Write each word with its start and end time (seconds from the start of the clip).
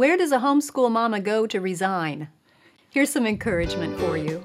Where 0.00 0.16
does 0.16 0.32
a 0.32 0.38
homeschool 0.38 0.90
mama 0.90 1.20
go 1.20 1.46
to 1.46 1.60
resign? 1.60 2.28
Here's 2.88 3.10
some 3.10 3.26
encouragement 3.26 4.00
for 4.00 4.16
you. 4.16 4.42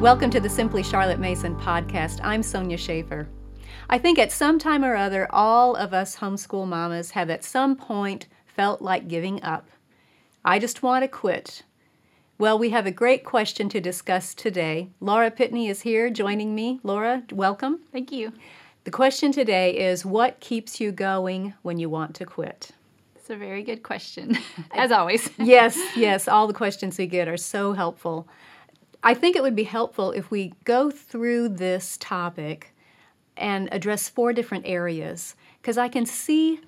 Welcome 0.00 0.30
to 0.30 0.38
the 0.38 0.48
Simply 0.48 0.84
Charlotte 0.84 1.18
Mason 1.18 1.56
podcast. 1.56 2.20
I'm 2.22 2.44
Sonya 2.44 2.78
Shafer. 2.78 3.26
I 3.90 3.98
think 3.98 4.20
at 4.20 4.30
some 4.30 4.56
time 4.56 4.84
or 4.84 4.94
other, 4.94 5.26
all 5.34 5.74
of 5.74 5.92
us 5.92 6.14
homeschool 6.14 6.68
mamas 6.68 7.10
have 7.10 7.28
at 7.28 7.42
some 7.42 7.74
point 7.74 8.28
felt 8.46 8.80
like 8.80 9.08
giving 9.08 9.42
up. 9.42 9.68
I 10.44 10.60
just 10.60 10.84
want 10.84 11.02
to 11.02 11.08
quit. 11.08 11.64
Well, 12.42 12.58
we 12.58 12.70
have 12.70 12.86
a 12.86 12.90
great 12.90 13.22
question 13.22 13.68
to 13.68 13.80
discuss 13.80 14.34
today. 14.34 14.88
Laura 14.98 15.30
Pitney 15.30 15.70
is 15.70 15.82
here 15.82 16.10
joining 16.10 16.56
me. 16.56 16.80
Laura, 16.82 17.22
welcome. 17.30 17.82
Thank 17.92 18.10
you. 18.10 18.32
The 18.82 18.90
question 18.90 19.30
today 19.30 19.78
is 19.78 20.04
What 20.04 20.40
keeps 20.40 20.80
you 20.80 20.90
going 20.90 21.54
when 21.62 21.78
you 21.78 21.88
want 21.88 22.16
to 22.16 22.24
quit? 22.24 22.72
It's 23.14 23.30
a 23.30 23.36
very 23.36 23.62
good 23.62 23.84
question, 23.84 24.36
as 24.72 24.90
always. 24.90 25.30
yes, 25.38 25.78
yes, 25.94 26.26
all 26.26 26.48
the 26.48 26.52
questions 26.52 26.98
we 26.98 27.06
get 27.06 27.28
are 27.28 27.36
so 27.36 27.74
helpful. 27.74 28.26
I 29.04 29.14
think 29.14 29.36
it 29.36 29.42
would 29.44 29.54
be 29.54 29.62
helpful 29.62 30.10
if 30.10 30.32
we 30.32 30.52
go 30.64 30.90
through 30.90 31.50
this 31.50 31.96
topic 32.00 32.74
and 33.36 33.68
address 33.70 34.08
four 34.08 34.32
different 34.32 34.66
areas 34.66 35.36
because 35.60 35.78
I 35.78 35.86
can 35.86 36.06
see 36.06 36.58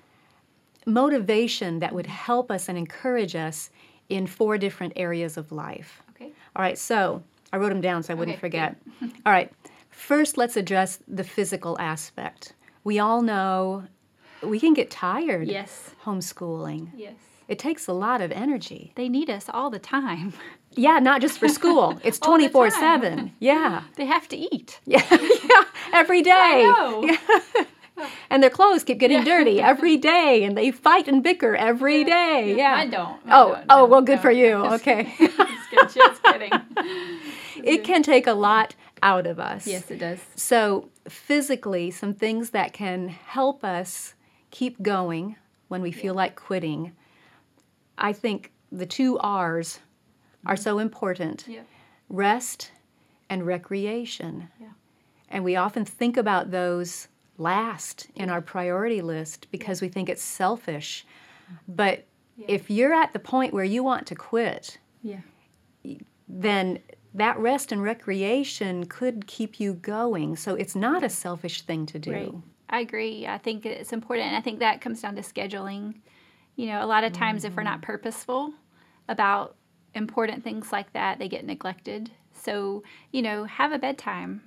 motivation 0.85 1.79
that 1.79 1.93
would 1.93 2.07
help 2.07 2.49
us 2.49 2.69
and 2.69 2.77
encourage 2.77 3.35
us 3.35 3.71
in 4.09 4.27
four 4.27 4.57
different 4.57 4.93
areas 4.95 5.37
of 5.37 5.51
life. 5.51 6.01
Okay. 6.11 6.31
All 6.55 6.61
right, 6.63 6.77
so 6.77 7.23
I 7.51 7.57
wrote 7.57 7.69
them 7.69 7.81
down 7.81 8.03
so 8.03 8.13
I 8.13 8.15
wouldn't 8.15 8.35
Okay, 8.37 8.41
forget. 8.41 8.75
All 9.25 9.31
right, 9.33 9.51
first 9.89 10.37
let's 10.37 10.55
address 10.57 10.99
the 11.07 11.23
physical 11.23 11.77
aspect. 11.79 12.53
We 12.83 12.99
all 12.99 13.21
know 13.21 13.85
we 14.43 14.59
can 14.59 14.73
get 14.73 14.91
tired 14.91 15.47
Yes. 15.47 15.91
homeschooling. 16.05 16.89
Yes. 16.95 17.15
It 17.47 17.59
takes 17.59 17.87
a 17.87 17.93
lot 17.93 18.21
of 18.21 18.31
energy. 18.31 18.91
They 18.95 19.07
need 19.09 19.29
us 19.29 19.49
all 19.53 19.69
the 19.69 19.79
time. 19.79 20.33
Yeah, 20.77 20.99
not 20.99 21.21
just 21.21 21.39
for 21.39 21.47
school. 21.47 21.97
It's 22.03 22.19
24 22.19 22.69
7. 22.69 23.31
Yeah. 23.39 23.83
They 23.95 24.03
have 24.05 24.27
to 24.27 24.35
eat. 24.35 24.81
Yeah. 24.85 25.01
yeah. 25.09 25.63
Every 25.93 26.21
day. 26.21 26.31
I 26.33 26.63
know. 26.63 27.65
And 28.29 28.43
their 28.43 28.49
clothes 28.49 28.83
keep 28.83 28.97
getting 28.97 29.23
dirty 29.23 29.61
every 29.61 29.97
day, 30.13 30.43
and 30.43 30.57
they 30.57 30.71
fight 30.71 31.07
and 31.07 31.23
bicker 31.23 31.55
every 31.55 32.03
day. 32.03 32.55
Yeah. 32.57 32.75
I 32.75 32.87
don't. 32.87 33.19
Oh, 33.27 33.53
don't, 33.53 33.65
oh, 33.69 33.77
no, 33.77 33.85
well, 33.85 34.01
good 34.01 34.17
no. 34.17 34.21
for 34.21 34.31
you. 34.31 34.55
Okay. 34.75 35.13
Just 35.17 35.69
kidding. 35.69 35.89
Just 35.93 36.23
kidding. 36.23 36.51
it 37.63 37.83
can 37.83 38.03
take 38.03 38.27
a 38.27 38.33
lot 38.33 38.75
out 39.01 39.25
of 39.27 39.39
us. 39.39 39.65
Yes, 39.65 39.89
it 39.91 39.99
does. 39.99 40.19
So, 40.35 40.89
physically, 41.07 41.91
some 41.91 42.13
things 42.13 42.49
that 42.49 42.73
can 42.73 43.07
help 43.09 43.63
us 43.63 44.13
keep 44.51 44.81
going 44.81 45.35
when 45.67 45.81
we 45.81 45.91
feel 45.91 46.13
like 46.13 46.35
quitting. 46.35 46.91
I 47.97 48.13
think 48.13 48.51
the 48.71 48.85
two 48.85 49.17
R's 49.19 49.79
are 50.45 50.55
mm-hmm. 50.55 50.63
so 50.63 50.79
important 50.79 51.45
Yeah. 51.47 51.61
rest 52.09 52.71
and 53.29 53.45
recreation. 53.45 54.49
Yeah. 54.59 54.67
And 55.29 55.43
we 55.43 55.55
often 55.55 55.85
think 55.85 56.17
about 56.17 56.51
those 56.51 57.07
last 57.37 58.07
in 58.15 58.29
our 58.29 58.41
priority 58.41 59.01
list 59.01 59.47
because 59.51 59.81
we 59.81 59.87
think 59.87 60.09
it's 60.09 60.23
selfish. 60.23 61.05
But 61.67 62.05
if 62.47 62.69
you're 62.69 62.93
at 62.93 63.13
the 63.13 63.19
point 63.19 63.53
where 63.53 63.63
you 63.63 63.83
want 63.83 64.07
to 64.07 64.15
quit, 64.15 64.77
Yeah. 65.01 65.21
then 66.27 66.79
that 67.13 67.37
rest 67.37 67.71
and 67.71 67.81
recreation 67.81 68.85
could 68.87 69.25
keep 69.27 69.59
you 69.59 69.73
going. 69.73 70.35
So 70.35 70.55
it's 70.55 70.75
not 70.75 71.03
a 71.03 71.09
selfish 71.09 71.61
thing 71.61 71.85
to 71.87 71.99
do. 71.99 72.11
Right. 72.11 72.33
I 72.69 72.79
agree. 72.81 73.25
I 73.25 73.37
think 73.37 73.65
it's 73.65 73.93
important. 73.93 74.27
And 74.27 74.35
I 74.35 74.41
think 74.41 74.59
that 74.59 74.81
comes 74.81 75.01
down 75.01 75.15
to 75.15 75.21
scheduling. 75.21 75.95
You 76.55 76.67
know, 76.67 76.83
a 76.83 76.87
lot 76.87 77.03
of 77.03 77.13
times 77.13 77.43
if 77.43 77.55
we're 77.55 77.63
not 77.63 77.77
mm-hmm. 77.81 77.91
purposeful 77.91 78.53
about 79.07 79.55
important 79.93 80.43
things 80.43 80.71
like 80.71 80.91
that, 80.93 81.19
they 81.19 81.29
get 81.29 81.45
neglected. 81.45 82.11
So, 82.33 82.83
you 83.11 83.21
know, 83.21 83.45
have 83.45 83.71
a 83.71 83.79
bedtime. 83.79 84.41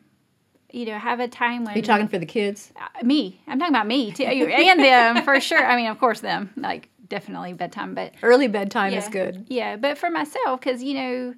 You 0.70 0.84
know, 0.86 0.98
have 0.98 1.20
a 1.20 1.28
time 1.28 1.64
when 1.64 1.74
Are 1.74 1.78
you 1.78 1.82
talking 1.82 2.08
for 2.08 2.18
the 2.18 2.26
kids? 2.26 2.72
Uh, 2.76 3.04
me. 3.04 3.40
I'm 3.46 3.58
talking 3.58 3.74
about 3.74 3.86
me 3.86 4.12
too, 4.12 4.24
and 4.24 4.80
them 4.80 5.24
for 5.24 5.40
sure. 5.40 5.64
I 5.64 5.76
mean, 5.76 5.86
of 5.86 5.98
course, 5.98 6.20
them. 6.20 6.50
Like 6.56 6.90
definitely 7.08 7.54
bedtime, 7.54 7.94
but 7.94 8.14
Early 8.22 8.48
bedtime 8.48 8.92
is 8.92 9.08
good. 9.08 9.46
Yeah, 9.48 9.76
but 9.76 9.98
for 9.98 10.10
myself, 10.10 10.60
because 10.60 10.82
you 10.82 10.94
know, 10.94 11.34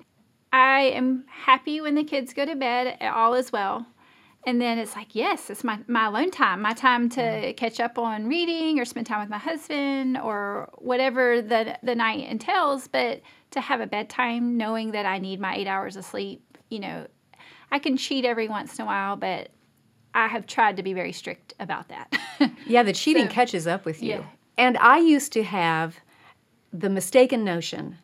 I 0.52 0.80
am 0.94 1.24
happy 1.28 1.80
when 1.80 1.94
the 1.94 2.04
kids 2.04 2.34
go 2.34 2.44
to 2.44 2.56
bed. 2.56 2.96
All 3.02 3.34
is 3.34 3.52
well, 3.52 3.86
and 4.46 4.60
then 4.60 4.78
it's 4.78 4.96
like, 4.96 5.14
yes, 5.14 5.50
it's 5.50 5.62
my 5.62 5.78
my 5.86 6.06
alone 6.06 6.30
time, 6.30 6.62
my 6.62 6.72
time 6.72 7.08
to 7.10 7.52
catch 7.54 7.78
up 7.78 7.98
on 7.98 8.26
reading 8.26 8.80
or 8.80 8.84
spend 8.84 9.06
time 9.06 9.20
with 9.20 9.28
my 9.28 9.38
husband 9.38 10.18
or 10.18 10.70
whatever 10.78 11.42
the 11.42 11.78
the 11.82 11.94
night 11.94 12.28
entails. 12.28 12.88
But 12.88 13.20
to 13.52 13.60
have 13.60 13.80
a 13.80 13.86
bedtime, 13.86 14.56
knowing 14.56 14.92
that 14.92 15.06
I 15.06 15.18
need 15.18 15.40
my 15.40 15.54
eight 15.54 15.66
hours 15.66 15.96
of 15.96 16.04
sleep, 16.04 16.58
you 16.68 16.80
know, 16.80 17.06
I 17.70 17.78
can 17.78 17.96
cheat 17.96 18.24
every 18.24 18.48
once 18.48 18.78
in 18.78 18.82
a 18.82 18.86
while, 18.86 19.16
but 19.16 19.50
I 20.14 20.26
have 20.26 20.46
tried 20.46 20.76
to 20.76 20.82
be 20.82 20.92
very 20.92 21.12
strict 21.12 21.54
about 21.60 21.88
that. 21.88 22.12
Yeah, 22.66 22.82
the 22.82 22.94
cheating 22.94 23.26
So- 23.26 23.32
catches 23.32 23.66
up 23.66 23.84
with 23.84 24.02
you. 24.02 24.10
Yeah. 24.10 24.24
And 24.56 24.78
I 24.78 24.98
used 24.98 25.32
to 25.34 25.42
have 25.42 25.96
the 26.72 26.88
mistaken 26.88 27.44
notion 27.44 27.98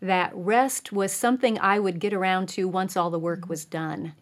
that 0.00 0.30
rest 0.34 0.92
was 0.92 1.12
something 1.12 1.58
I 1.58 1.78
would 1.78 1.98
get 1.98 2.12
around 2.12 2.48
to 2.50 2.68
once 2.68 2.96
all 2.96 3.10
the 3.10 3.18
work 3.18 3.40
mm-hmm. 3.40 3.50
was 3.50 3.64
done. 3.64 4.12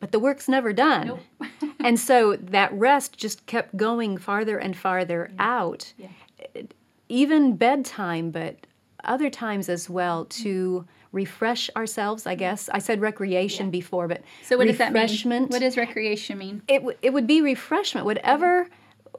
But 0.00 0.12
the 0.12 0.18
work's 0.18 0.48
never 0.48 0.72
done. 0.72 1.06
Nope. 1.08 1.50
and 1.80 1.98
so 1.98 2.36
that 2.36 2.72
rest 2.72 3.16
just 3.16 3.46
kept 3.46 3.76
going 3.76 4.16
farther 4.16 4.58
and 4.58 4.76
farther 4.76 5.32
out. 5.38 5.92
Yeah. 5.96 6.62
Even 7.08 7.56
bedtime, 7.56 8.30
but 8.30 8.66
other 9.02 9.30
times 9.30 9.68
as 9.68 9.90
well 9.90 10.24
to 10.26 10.80
mm-hmm. 10.80 10.97
Refresh 11.12 11.70
ourselves, 11.76 12.26
I 12.26 12.34
guess. 12.34 12.68
I 12.72 12.78
said 12.78 13.00
recreation 13.00 13.70
before, 13.70 14.08
but 14.08 14.22
so 14.42 14.56
what 14.58 14.66
does 14.66 14.78
that 14.78 14.92
mean? 14.92 15.02
refreshment 15.02 15.50
What 15.50 15.60
does 15.60 15.76
recreation 15.76 16.38
mean? 16.38 16.62
it, 16.68 16.78
w- 16.78 16.98
it 17.02 17.12
would 17.12 17.26
be 17.26 17.40
refreshment 17.42 18.04
whatever 18.06 18.68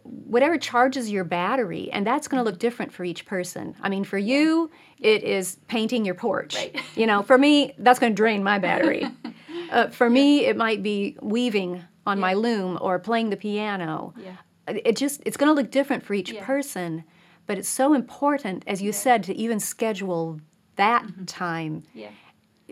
whatever 0.04 0.58
charges 0.58 1.12
your 1.12 1.24
battery 1.24 1.90
and 1.92 2.06
that's 2.08 2.28
going 2.28 2.44
to 2.44 2.50
look 2.50 2.58
different 2.60 2.92
for 2.92 3.04
each 3.04 3.26
person 3.26 3.76
i 3.82 3.90
mean 3.90 4.04
for 4.04 4.18
you 4.18 4.72
it 4.98 5.24
is 5.24 5.58
painting 5.68 6.06
your 6.06 6.16
porch 6.16 6.56
Right. 6.56 6.76
you 6.96 7.06
know 7.06 7.22
for 7.22 7.38
me 7.38 7.74
that's 7.78 8.00
going 8.00 8.14
to 8.14 8.16
drain 8.16 8.44
my 8.44 8.60
battery 8.60 9.06
uh, 9.72 9.88
for 9.90 10.10
me 10.10 10.46
it 10.46 10.56
might 10.56 10.82
be 10.82 11.18
weaving 11.22 11.84
on 12.08 12.20
my 12.20 12.34
loom 12.34 12.78
or 12.82 12.98
playing 12.98 13.30
the 13.30 13.38
piano 13.38 14.14
Yeah. 14.18 14.36
it 14.68 14.96
just 14.96 15.22
it's 15.26 15.38
going 15.38 15.50
to 15.50 15.54
look 15.60 15.70
different 15.70 16.04
for 16.04 16.14
each 16.14 16.32
Yeah. 16.32 16.46
person 16.46 17.04
but 17.46 17.58
it's 17.58 17.70
so 17.70 17.94
important 17.94 18.64
as 18.68 18.82
you 18.82 18.92
said 18.92 19.24
to 19.24 19.36
even 19.36 19.60
schedule 19.60 20.40
that 20.80 21.04
mm-hmm. 21.04 21.26
time 21.26 21.84
Yeah. 21.94 22.12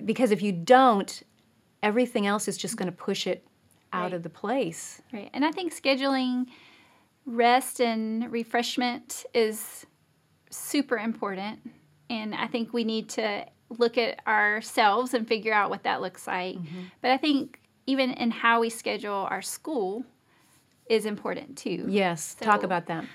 because 0.04 0.32
if 0.32 0.42
you 0.42 0.52
don't 0.52 1.24
everything 1.84 2.26
else 2.26 2.48
is 2.48 2.58
just 2.58 2.76
mm-hmm. 2.76 2.86
going 2.86 2.92
to 2.92 2.98
push 2.98 3.28
it 3.28 3.48
out 3.94 4.04
Right. 4.04 4.14
of 4.14 4.24
the 4.24 4.30
place 4.30 5.02
Right. 5.14 5.30
And 5.34 5.46
I 5.46 5.52
think 5.52 5.74
scheduling 5.74 6.48
rest 7.26 7.80
and 7.82 8.32
refreshment 8.32 9.26
is 9.34 9.86
super 10.50 10.98
important. 10.98 11.60
And 12.10 12.34
I 12.34 12.48
think 12.48 12.74
we 12.74 12.84
need 12.84 13.10
to 13.10 13.46
look 13.70 13.98
at 13.98 14.26
ourselves 14.26 15.14
and 15.14 15.28
figure 15.28 15.54
out 15.54 15.70
what 15.70 15.84
that 15.84 16.02
looks 16.02 16.26
like. 16.26 16.56
Mm-hmm. 16.56 16.84
But 17.02 17.12
I 17.12 17.18
think 17.18 17.60
even 17.86 18.12
in 18.12 18.32
how 18.32 18.62
we 18.62 18.70
schedule 18.70 19.28
our 19.30 19.42
school 19.42 20.06
is 20.90 21.06
important 21.06 21.58
too. 21.58 21.86
Yes, 21.88 22.36
talk 22.40 22.64
about 22.64 22.86
that. 22.88 23.06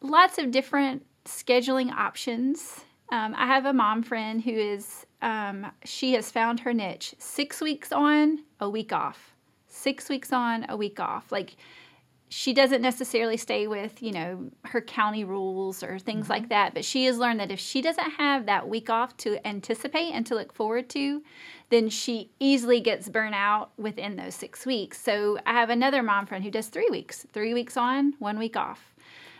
lots 0.00 0.38
of 0.38 0.50
different 0.50 1.06
scheduling 1.24 1.90
options. 1.92 2.84
Um, 3.14 3.32
I 3.36 3.46
have 3.46 3.64
a 3.64 3.72
mom 3.72 4.02
friend 4.02 4.42
who 4.42 4.50
is, 4.50 5.06
um, 5.22 5.70
she 5.84 6.14
has 6.14 6.32
found 6.32 6.58
her 6.58 6.74
niche 6.74 7.14
six 7.20 7.60
weeks 7.60 7.92
on, 7.92 8.40
a 8.58 8.68
week 8.68 8.92
off. 8.92 9.36
Six 9.68 10.08
weeks 10.08 10.32
on, 10.32 10.66
a 10.68 10.76
week 10.76 10.98
off. 10.98 11.30
Like, 11.30 11.54
she 12.28 12.52
doesn't 12.52 12.82
necessarily 12.82 13.36
stay 13.36 13.68
with, 13.68 14.02
you 14.02 14.10
know, 14.10 14.50
her 14.64 14.80
county 14.80 15.22
rules 15.22 15.84
or 15.84 16.00
things 16.00 16.28
like 16.28 16.48
that, 16.48 16.74
but 16.74 16.84
she 16.84 17.04
has 17.04 17.16
learned 17.16 17.38
that 17.38 17.52
if 17.52 17.60
she 17.60 17.80
doesn't 17.80 18.10
have 18.10 18.46
that 18.46 18.68
week 18.68 18.90
off 18.90 19.16
to 19.18 19.38
anticipate 19.46 20.10
and 20.10 20.26
to 20.26 20.34
look 20.34 20.52
forward 20.52 20.90
to, 20.90 21.22
then 21.70 21.88
she 21.88 22.32
easily 22.40 22.80
gets 22.80 23.08
burnt 23.08 23.36
out 23.36 23.70
within 23.78 24.16
those 24.16 24.34
six 24.34 24.66
weeks. 24.66 25.00
So 25.00 25.38
I 25.46 25.52
have 25.52 25.70
another 25.70 26.02
mom 26.02 26.26
friend 26.26 26.42
who 26.42 26.50
does 26.50 26.66
three 26.66 26.88
weeks, 26.90 27.24
three 27.32 27.54
weeks 27.54 27.76
on, 27.76 28.14
one 28.18 28.40
week 28.40 28.56
off. 28.56 28.93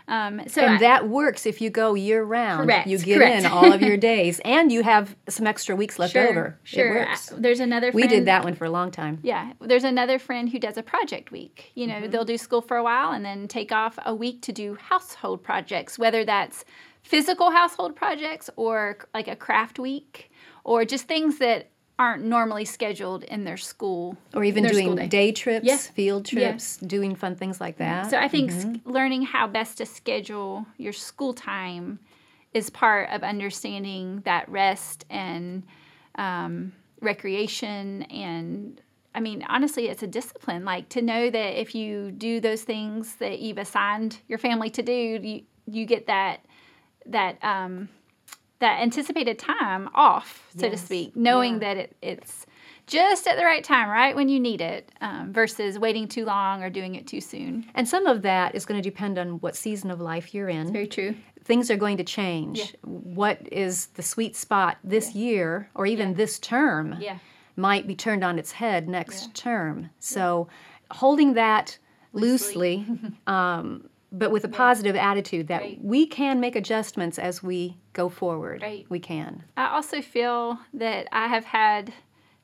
Um, 0.07 0.43
so 0.49 0.61
and 0.63 0.75
I- 0.75 0.79
that 0.81 1.09
works 1.09 1.47
if 1.47 1.61
you 1.63 1.71
go 1.71 1.95
year 1.95 2.23
round. 2.23 2.69
Correct, 2.69 2.87
You 2.87 2.99
get 2.99 3.19
correct. 3.19 3.37
in 3.45 3.47
all 3.47 3.73
of 3.73 3.81
your 3.81 3.97
days, 4.13 4.39
and 4.45 4.71
you 4.71 4.83
have 4.83 5.17
some 5.29 5.47
extra 5.47 5.75
weeks 5.75 5.99
left 5.99 6.13
sure, 6.13 6.29
over. 6.29 6.59
Sure. 6.63 6.97
It 6.97 7.09
works. 7.09 7.33
I- 7.33 7.37
there's 7.39 7.61
another. 7.61 7.91
we 7.93 8.07
did 8.07 8.27
that 8.27 8.45
one 8.45 8.55
for 8.55 8.67
a 8.67 8.71
long 8.71 8.91
time. 8.91 9.19
Yeah, 9.23 9.53
there's 9.61 9.85
another 9.85 10.19
friend 10.19 10.49
who 10.51 10.59
does 10.59 10.77
a 10.77 10.83
project 10.83 11.33
week. 11.33 11.71
You 11.75 11.87
Mm-hmm. 11.87 12.03
know, 12.03 12.09
they'll 12.09 12.25
do 12.25 12.37
school 12.37 12.61
for 12.61 12.77
a 12.77 12.83
while 12.83 13.13
and 13.13 13.25
then 13.25 13.49
take 13.49 13.73
off 13.73 13.99
a 14.05 14.15
week 14.15 14.43
to 14.43 14.53
do 14.53 14.75
household 14.75 15.43
projects, 15.43 15.99
whether 15.99 16.25
that's 16.25 16.65
physical 17.03 17.51
household 17.51 17.95
projects 17.97 18.49
or 18.57 18.99
like 19.15 19.29
a 19.29 19.37
craft 19.37 19.79
week 19.79 20.31
or 20.65 20.85
just 20.85 21.07
things 21.09 21.39
that 21.39 21.71
aren't 21.99 22.25
normally 22.25 22.65
scheduled 22.65 23.23
in 23.25 23.45
their 23.45 23.57
school 23.57 24.17
or 24.35 24.43
even 24.45 24.65
doing 24.67 24.97
day. 24.97 25.07
day 25.07 25.33
trips, 25.33 25.65
Yeah. 25.67 25.77
field 25.77 26.33
Yeah. 26.33 26.51
trips, 26.51 26.77
doing 26.79 27.15
fun 27.15 27.37
things 27.37 27.61
like 27.61 27.77
that. 27.79 28.11
So 28.11 28.19
I 28.19 28.29
think 28.29 28.51
s 28.51 28.67
learning 28.85 29.23
how 29.23 29.47
best 29.47 29.79
to 29.79 29.87
schedule 29.87 30.67
your 30.77 30.93
school 30.93 31.33
time 31.35 32.01
is 32.53 32.71
part 32.71 33.11
of 33.11 33.23
understanding 33.23 34.23
that 34.25 34.49
rest 34.49 35.05
and 35.11 35.65
um, 36.17 36.73
recreation 37.01 38.03
and 38.05 38.81
I 39.15 39.21
mean 39.21 39.45
honestly 39.49 39.89
it's 39.89 40.03
a 40.03 40.07
discipline 40.07 40.65
like 40.65 40.89
to 40.91 41.03
know 41.03 41.29
that 41.31 41.61
if 41.61 41.75
you 41.75 42.11
do 42.13 42.41
those 42.41 42.63
things 42.63 43.17
that 43.17 43.41
you've 43.41 43.59
assigned 43.59 44.19
your 44.29 44.39
family 44.39 44.71
to 44.71 44.83
do 44.83 44.93
you 44.93 45.43
you 45.67 45.87
get 45.87 46.07
that 46.07 46.45
that 47.07 47.43
um, 47.45 47.89
that 48.65 48.81
anticipated 48.81 49.37
time 49.39 49.89
off 49.95 50.29
so 50.59 50.69
to 50.71 50.77
speak 50.77 51.15
knowing 51.15 51.55
Yeah. 51.55 51.59
that 51.67 51.77
it, 51.83 51.97
it's 52.03 52.47
just 52.87 53.27
at 53.27 53.37
the 53.39 53.45
right 53.45 53.65
time 53.65 53.89
right 53.89 54.15
when 54.17 54.29
you 54.29 54.39
need 54.49 54.61
it 54.61 54.91
um, 55.01 55.33
versus 55.33 55.79
waiting 55.79 56.07
too 56.09 56.25
long 56.25 56.63
or 56.63 56.69
doing 56.71 56.95
it 56.95 57.07
too 57.07 57.21
soon 57.21 57.65
and 57.75 57.89
some 57.89 58.07
of 58.07 58.23
that 58.23 58.55
is 58.55 58.65
going 58.67 58.81
to 58.83 58.89
depend 58.91 59.19
on 59.19 59.29
what 59.41 59.55
season 59.57 59.91
of 59.91 60.01
life 60.01 60.35
you're 60.35 60.49
in. 60.49 60.73
very 60.73 60.87
true 60.87 61.15
things 61.45 61.71
are 61.71 61.77
going 61.77 61.99
to 61.99 62.05
change. 62.05 62.59
Yeah. 62.59 62.67
What 63.21 63.39
is 63.53 63.75
the 63.99 64.03
sweet 64.03 64.35
spot 64.35 64.79
this 64.83 65.15
year 65.15 65.69
or 65.75 65.85
even 65.85 66.15
this 66.15 66.39
term 66.39 66.97
Yeah. 66.99 67.19
might 67.55 67.87
be 67.87 67.95
turned 67.95 68.25
on 68.25 68.39
its 68.39 68.53
head 68.53 68.89
next 68.89 69.35
term. 69.35 69.91
So 69.99 70.49
holding 70.91 71.35
that 71.35 71.77
loosely, 72.15 72.87
um, 73.27 73.91
but 74.17 74.31
with 74.31 74.45
a 74.45 74.49
positive 74.49 74.97
attitude 74.97 75.49
that 75.49 75.61
Right. 75.63 75.79
we 75.83 76.07
can 76.07 76.39
make 76.41 76.55
adjustments 76.57 77.19
as 77.19 77.43
we 77.43 77.77
go 77.93 78.09
forward. 78.09 78.63
Right. 78.63 78.87
We 78.89 79.01
can. 79.01 79.43
I 79.57 79.67
also 79.75 80.01
feel 80.01 80.59
that 80.73 81.09
I 81.13 81.27
have 81.29 81.45
had 81.45 81.93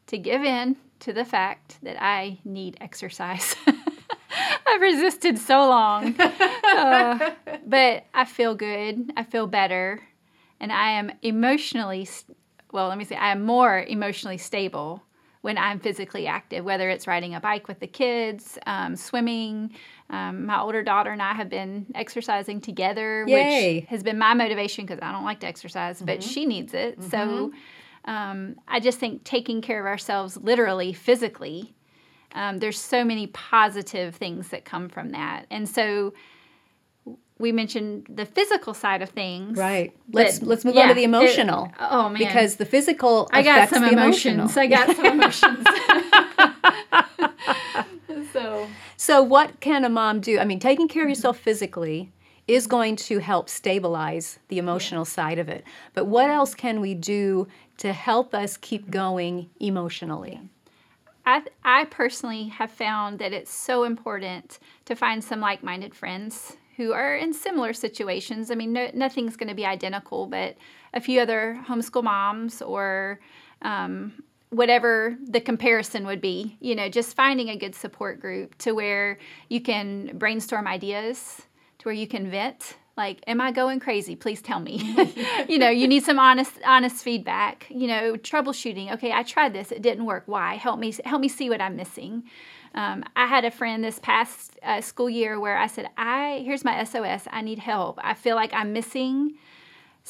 to 0.09 0.19
give 0.19 0.43
in 0.43 0.77
to 1.01 1.13
the 1.13 1.25
fact 1.25 1.79
that 1.83 2.03
I 2.03 2.39
need 2.45 2.77
exercise. 2.81 3.55
I've 4.67 4.81
resisted 4.81 5.39
so 5.39 5.61
long. 5.69 6.15
Uh, 6.71 7.33
but 7.67 8.05
I 8.15 8.25
feel 8.25 8.55
good. 8.55 9.13
I 9.17 9.25
feel 9.25 9.49
better. 9.49 10.01
And 10.61 10.71
I 10.73 10.93
am 10.93 11.11
emotionally, 11.21 12.09
well, 12.73 12.87
let 12.89 12.97
me 12.97 13.05
say, 13.05 13.17
I 13.17 13.33
am 13.33 13.45
more 13.45 13.81
emotionally 13.83 14.39
stable 14.39 15.03
when 15.41 15.59
I'm 15.59 15.81
physically 15.81 16.29
active, 16.29 16.65
whether 16.65 16.89
it's 16.89 17.09
riding 17.09 17.35
a 17.35 17.41
bike 17.41 17.67
with 17.67 17.81
the 17.81 17.89
kids, 17.89 18.57
um, 18.67 18.95
swimming. 18.95 19.73
Um, 20.11 20.45
my 20.47 20.61
older 20.61 20.83
daughter 20.83 21.11
and 21.13 21.23
I 21.23 21.35
have 21.35 21.49
been 21.49 21.87
exercising 21.95 22.61
together, 22.61 23.25
Yay. 23.29 23.77
which 23.77 23.85
has 23.91 24.03
been 24.03 24.19
my 24.19 24.35
motivation 24.35 24.85
because 24.85 24.99
I 25.01 25.13
don't 25.13 25.25
like 25.25 25.39
to 25.41 25.47
exercise, 25.47 26.03
but 26.03 26.23
she 26.23 26.47
needs 26.47 26.75
it. 26.75 27.01
So 27.05 27.53
um, 28.07 28.57
I 28.67 28.81
just 28.81 28.99
think 28.99 29.23
taking 29.23 29.61
care 29.63 29.79
of 29.79 29.87
ourselves 29.87 30.37
literally, 30.37 30.93
physically, 30.93 31.75
um, 32.35 32.59
there's 32.59 32.79
so 32.79 33.05
many 33.05 33.29
positive 33.29 34.17
things 34.17 34.49
that 34.49 34.65
come 34.65 34.89
from 34.89 35.11
that. 35.11 35.47
And 35.51 35.69
so 35.69 36.13
we 37.39 37.53
mentioned 37.53 38.07
the 38.09 38.27
physical 38.27 38.75
side 38.75 39.03
of 39.03 39.11
things. 39.11 39.57
Right. 39.57 39.97
Let's 40.13 40.43
let's 40.43 40.65
move 40.65 40.77
on 40.77 40.83
to 40.83 40.89
yeah, 40.89 40.95
the 40.95 41.03
it- 41.03 41.05
emotional. 41.05 41.73
oh 41.79 42.09
man. 42.09 42.19
Because 42.19 42.57
the 42.57 42.67
physical 42.67 43.29
I 43.33 43.43
got 43.43 43.69
some 43.71 43.83
the 43.83 43.91
emotions. 43.93 44.57
emotional. 44.57 44.63
I 44.63 44.67
got 44.67 44.97
some 44.97 45.07
emotions. 45.21 45.67
so 48.43 48.69
So, 48.97 49.23
what 49.23 49.61
can 49.61 49.85
a 49.85 49.89
mom 49.89 50.21
do? 50.21 50.39
I 50.39 50.45
mean, 50.45 50.59
taking 50.59 50.89
care 50.89 51.05
of 51.05 51.09
yourself 51.09 51.39
physically 51.39 52.13
is 52.47 52.67
going 52.67 52.97
to 52.97 53.21
help 53.21 53.49
stabilize 53.49 54.41
the 54.49 54.59
emotional 54.59 55.05
side 55.05 55.39
of 55.39 55.49
it. 55.49 55.65
But 55.95 56.07
what 56.07 56.31
else 56.31 56.55
can 56.55 56.81
we 56.81 56.95
do 56.95 57.47
to 57.79 57.93
help 57.93 58.35
us 58.35 58.57
keep 58.57 58.91
going 58.91 59.49
emotionally? 59.61 60.41
I, 61.25 61.43
I 61.65 61.85
personally 61.85 62.49
have 62.49 62.71
found 62.71 63.21
that 63.21 63.33
it's 63.33 63.53
so 63.53 63.85
important 63.85 64.59
to 64.87 64.97
find 64.97 65.23
some 65.23 65.41
like 65.41 65.63
minded 65.63 65.95
friends 65.95 66.57
who 66.77 66.93
are 66.93 67.15
in 67.15 67.33
similar 67.33 67.73
situations. 67.73 68.51
I 68.51 68.55
mean, 68.55 68.73
no, 68.73 68.91
nothing's 68.95 69.37
going 69.37 69.49
to 69.49 69.55
be 69.55 69.67
identical, 69.67 70.27
but 70.27 70.57
a 70.93 71.01
few 71.01 71.21
other 71.21 71.63
homeschool 71.69 72.03
moms 72.03 72.63
or 72.63 73.21
um, 73.63 74.25
whatever 74.51 75.17
the 75.29 75.41
comparison 75.41 76.05
would 76.07 76.21
be, 76.21 76.57
you 76.61 76.75
know, 76.75 76.89
just 76.89 77.17
finding 77.17 77.49
a 77.49 77.57
good 77.57 77.75
support 77.75 78.21
group 78.21 78.57
to 78.59 78.73
where 78.73 79.19
you 79.49 79.61
can 79.61 80.19
brainstorm 80.19 80.67
ideas, 80.67 81.43
to 81.79 81.85
where 81.85 81.95
you 81.95 82.07
can 82.07 82.31
vent. 82.31 82.77
Like, 82.97 83.21
am 83.27 83.41
I 83.41 83.53
going 83.53 83.81
crazy? 83.81 84.17
Please 84.17 84.43
tell 84.43 84.61
me. 84.61 84.97
you 85.49 85.59
know, 85.59 85.71
you 85.71 85.89
need 85.89 86.03
some 86.03 86.19
honest, 86.19 86.53
honest 86.67 87.03
feedback. 87.03 87.67
You 87.71 87.87
know, 87.87 88.15
troubleshooting. 88.15 88.93
Okay, 88.93 89.13
I 89.13 89.23
tried 89.23 89.55
this; 89.55 89.73
it 89.73 89.81
didn't 89.81 90.05
work. 90.05 90.25
Why? 90.27 90.57
Help 90.57 90.79
me, 90.79 90.93
help 91.05 91.21
me 91.23 91.29
see 91.29 91.49
what 91.49 91.63
I'm 91.63 91.77
missing. 91.77 92.25
Um, 92.75 93.05
I 93.17 93.27
had 93.27 93.45
a 93.45 93.51
friend 93.51 93.83
this 93.83 93.99
past 94.01 94.59
uh, 94.63 94.81
school 94.81 95.09
year 95.09 95.41
where 95.41 95.57
I 95.57 95.67
said, 95.69 95.89
"I 95.97 96.43
here's 96.45 96.65
my 96.65 96.85
SOS. 96.85 97.27
I 97.31 97.41
need 97.41 97.61
help. 97.61 97.99
I 98.03 98.15
feel 98.15 98.37
like 98.37 98.53
I'm 98.53 98.73
missing." 98.73 99.39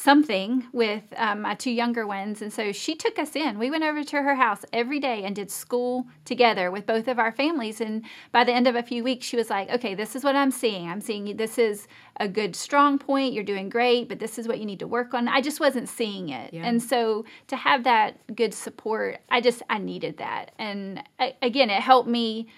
Something 0.00 0.66
with 0.72 1.02
um, 1.16 1.42
my 1.42 1.54
two 1.54 1.70
younger 1.70 2.06
ones. 2.06 2.40
And 2.40 2.50
so 2.50 2.72
she 2.72 2.94
took 2.94 3.18
us 3.18 3.36
in. 3.36 3.58
We 3.58 3.70
went 3.70 3.84
over 3.84 4.02
to 4.02 4.22
her 4.22 4.34
house 4.34 4.64
every 4.72 4.98
day 4.98 5.24
and 5.24 5.36
did 5.36 5.50
school 5.50 6.06
together 6.24 6.70
with 6.70 6.86
both 6.86 7.06
of 7.06 7.18
our 7.18 7.30
families. 7.30 7.82
And 7.82 8.04
by 8.32 8.44
the 8.44 8.52
end 8.52 8.66
of 8.66 8.76
a 8.76 8.82
few 8.82 9.04
weeks, 9.04 9.26
she 9.26 9.36
was 9.36 9.50
like, 9.50 9.68
okay, 9.68 9.94
this 9.94 10.16
is 10.16 10.24
what 10.24 10.34
I'm 10.34 10.50
seeing. 10.50 10.88
I'm 10.88 11.02
seeing 11.02 11.36
this 11.36 11.58
is 11.58 11.86
a 12.18 12.28
good 12.28 12.56
strong 12.56 12.98
point. 12.98 13.34
You're 13.34 13.44
doing 13.44 13.68
great, 13.68 14.08
but 14.08 14.18
this 14.18 14.38
is 14.38 14.48
what 14.48 14.58
you 14.58 14.64
need 14.64 14.78
to 14.78 14.86
work 14.86 15.12
on. 15.12 15.28
I 15.28 15.42
just 15.42 15.60
wasn't 15.60 15.88
seeing 15.88 16.30
it. 16.30 16.54
Yeah. 16.54 16.64
And 16.64 16.82
so 16.82 17.26
to 17.48 17.56
have 17.56 17.84
that 17.84 18.34
good 18.34 18.54
support, 18.54 19.18
I 19.30 19.42
just, 19.42 19.62
I 19.68 19.78
needed 19.78 20.16
that. 20.16 20.52
And 20.58 21.02
I, 21.18 21.34
again, 21.42 21.68
it 21.68 21.82
helped 21.82 22.08
me 22.08 22.48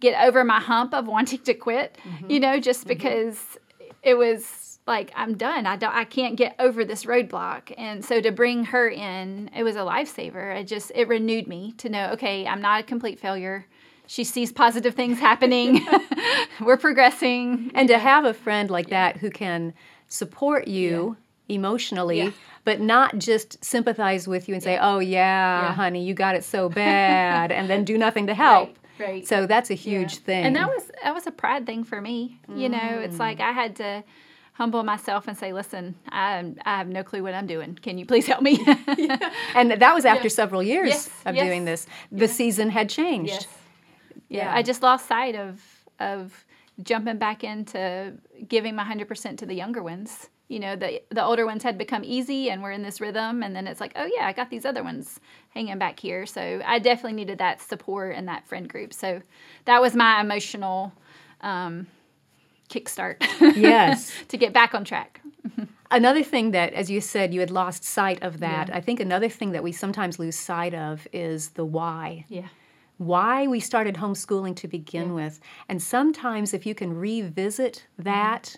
get 0.00 0.18
over 0.24 0.44
my 0.44 0.60
hump 0.60 0.94
of 0.94 1.06
wanting 1.06 1.40
to 1.40 1.52
quit, 1.52 1.98
you 2.26 2.40
know, 2.40 2.58
just 2.58 2.86
because 2.86 3.58
it 4.02 4.14
was 4.14 4.78
like 4.86 5.12
I'm 5.14 5.36
done. 5.36 5.66
I 5.66 5.76
don't 5.76 5.94
I 5.94 6.04
can't 6.04 6.36
get 6.36 6.54
over 6.58 6.84
this 6.84 7.04
roadblock. 7.04 7.72
And 7.78 8.04
so 8.04 8.20
to 8.20 8.32
bring 8.32 8.64
her 8.66 8.88
in, 8.88 9.50
it 9.56 9.62
was 9.62 9.76
a 9.76 9.80
lifesaver. 9.80 10.58
It 10.60 10.64
just 10.64 10.90
it 10.94 11.06
renewed 11.08 11.46
me 11.46 11.72
to 11.78 11.88
know, 11.88 12.10
okay, 12.12 12.46
I'm 12.46 12.60
not 12.60 12.80
a 12.80 12.82
complete 12.82 13.20
failure. 13.20 13.66
She 14.06 14.24
sees 14.24 14.50
positive 14.50 14.94
things 14.96 15.20
happening. 15.20 15.86
We're 16.60 16.76
progressing. 16.76 17.70
And 17.74 17.88
to 17.88 17.98
have 17.98 18.24
a 18.24 18.34
friend 18.34 18.68
like 18.70 18.88
that 18.90 19.18
who 19.18 19.30
can 19.30 19.72
support 20.08 20.66
you 20.66 21.16
emotionally, 21.48 22.18
Yeah. 22.22 22.30
but 22.64 22.80
not 22.80 23.18
just 23.18 23.62
sympathize 23.64 24.26
with 24.26 24.48
you 24.48 24.54
and 24.54 24.62
say, 24.62 24.78
oh, 24.80 24.98
yeah, 24.98 25.62
Yeah. 25.68 25.72
honey, 25.74 26.04
you 26.04 26.14
got 26.14 26.34
it 26.34 26.42
so 26.44 26.68
bad, 26.68 27.52
and 27.52 27.68
then 27.70 27.84
do 27.84 27.96
nothing 27.98 28.26
to 28.26 28.34
help. 28.46 28.76
Right, 28.98 29.08
right. 29.08 29.28
So 29.28 29.46
that's 29.46 29.70
a 29.70 29.74
huge 29.74 30.14
Yeah. 30.14 30.20
thing. 30.20 30.44
And 30.46 30.56
that 30.56 30.68
was 30.68 30.90
that 31.04 31.14
was 31.14 31.26
a 31.28 31.32
pride 31.32 31.64
thing 31.66 31.84
for 31.84 32.00
me. 32.00 32.40
You 32.54 32.68
know, 32.68 33.00
it's 33.00 33.18
like 33.20 33.38
mm. 33.38 33.44
I 33.48 33.52
had 33.52 33.76
to 33.76 34.02
humble 34.52 34.82
myself 34.82 35.26
and 35.28 35.36
say, 35.36 35.52
"Listen, 35.52 35.94
I 36.10 36.52
I 36.64 36.76
have 36.78 36.88
no 36.88 37.02
clue 37.02 37.22
what 37.22 37.34
I'm 37.34 37.46
doing. 37.46 37.74
Can 37.80 37.98
you 37.98 38.06
please 38.06 38.26
help 38.26 38.42
me?" 38.42 38.58
And 39.54 39.70
that 39.72 39.94
was 39.94 40.04
after 40.04 40.28
several 40.28 40.62
years 40.62 40.88
Yes, 40.90 41.10
of 41.26 41.34
yes. 41.34 41.46
doing 41.46 41.64
this. 41.64 41.86
The 42.12 42.28
season 42.28 42.70
had 42.70 42.88
changed. 42.88 43.46
Yeah. 44.28 44.44
Yeah. 44.44 44.54
I 44.54 44.62
just 44.62 44.82
lost 44.82 45.06
sight 45.06 45.34
of 45.34 45.60
of 45.98 46.44
jumping 46.82 47.18
back 47.18 47.44
into 47.44 48.14
giving 48.48 48.74
my 48.74 48.84
100% 48.84 49.36
to 49.38 49.46
the 49.46 49.54
younger 49.54 49.82
ones. 49.82 50.28
You 50.48 50.58
know, 50.60 50.76
the 50.76 51.02
the 51.10 51.24
older 51.24 51.46
ones 51.46 51.62
had 51.62 51.78
become 51.78 52.02
easy 52.04 52.50
and 52.50 52.62
we're 52.62 52.72
in 52.72 52.82
this 52.82 53.00
rhythm 53.00 53.42
and 53.42 53.54
then 53.54 53.66
it's 53.66 53.80
like, 53.80 53.92
"Oh 53.96 54.08
yeah, 54.16 54.26
I 54.26 54.32
got 54.32 54.50
these 54.50 54.64
other 54.64 54.82
ones 54.82 55.20
hanging 55.50 55.78
back 55.78 56.00
here." 56.00 56.26
So, 56.26 56.60
I 56.64 56.78
definitely 56.80 57.12
needed 57.14 57.38
that 57.38 57.60
support 57.60 58.16
and 58.16 58.26
that 58.28 58.46
friend 58.48 58.68
group. 58.68 58.92
So, 58.92 59.22
that 59.66 59.80
was 59.80 59.94
my 59.94 60.20
emotional 60.20 60.92
um 61.42 61.86
kickstart. 62.70 63.16
Yes. 63.56 64.12
to 64.28 64.36
get 64.36 64.52
back 64.52 64.74
on 64.74 64.84
track. 64.84 65.20
Another 65.90 66.22
thing 66.22 66.52
that, 66.52 66.72
as 66.72 66.88
you 66.88 67.00
said, 67.00 67.34
you 67.34 67.40
had 67.40 67.50
lost 67.50 67.82
sight 67.82 68.22
of 68.22 68.38
that. 68.40 68.68
Yeah. 68.68 68.76
I 68.76 68.80
think 68.80 69.00
another 69.00 69.28
thing 69.28 69.52
that 69.52 69.62
we 69.62 69.72
sometimes 69.72 70.18
lose 70.18 70.36
sight 70.36 70.72
of 70.72 71.06
is 71.12 71.50
the 71.50 71.64
why. 71.64 72.24
Yeah. 72.28 72.48
Why 72.98 73.46
we 73.46 73.60
started 73.60 73.96
homeschooling 73.96 74.54
to 74.56 74.68
begin 74.68 75.14
with. 75.14 75.40
And 75.68 75.82
sometimes, 75.82 76.54
if 76.54 76.64
you 76.64 76.74
can 76.74 76.96
revisit 76.96 77.86
that 77.98 78.56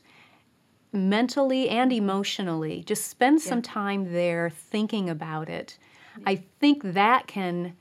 mentally 0.92 1.70
and 1.70 1.92
emotionally, 1.92 2.82
just 2.84 3.06
spend 3.06 3.40
some 3.40 3.62
time 3.62 4.12
there 4.12 4.50
thinking 4.50 5.08
about 5.08 5.48
it. 5.48 5.78
I 6.26 6.36
think 6.60 6.82
that 6.82 7.26
can 7.26 7.74